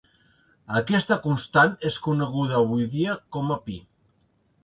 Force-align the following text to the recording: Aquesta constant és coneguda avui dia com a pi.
Aquesta 0.79 1.17
constant 1.25 1.75
és 1.91 1.99
coneguda 2.07 2.57
avui 2.61 2.87
dia 2.97 3.17
com 3.37 3.55
a 3.57 3.61
pi. 3.67 3.77